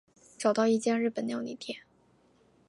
[0.35, 1.81] 找到一间日本料理店